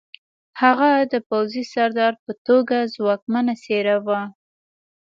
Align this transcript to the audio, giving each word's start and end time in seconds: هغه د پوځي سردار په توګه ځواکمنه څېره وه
هغه 0.61 0.89
د 1.11 1.13
پوځي 1.29 1.63
سردار 1.73 2.13
په 2.25 2.31
توګه 2.47 2.77
ځواکمنه 2.95 3.53
څېره 3.63 3.97
وه 4.05 4.21